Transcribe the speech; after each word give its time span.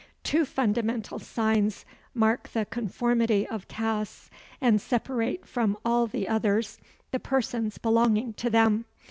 Two 0.23 0.45
fundamental 0.45 1.19
signs 1.19 1.85
mark 2.15 2.49
the 2.53 2.65
conformity 2.65 3.45
of 3.47 3.67
castes, 3.67 4.31
and 4.59 4.81
separate 4.81 5.45
from 5.45 5.77
all 5.85 6.07
the 6.07 6.27
others 6.27 6.79
the 7.11 7.19
persons 7.19 7.77
belonging 7.77 8.33
to 8.33 8.49
them. 8.49 8.85